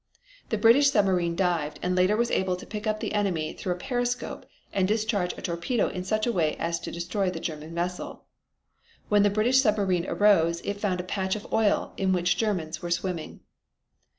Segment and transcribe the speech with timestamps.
[0.49, 3.79] The British submarine dived and later was able to pick up the enemy through the
[3.81, 8.25] periscope and discharge a torpedo in such a way as to destroy the German vessel.
[9.09, 12.89] When the British submarine arose it found a patch of oil in which Germans were
[12.89, 13.41] swimming.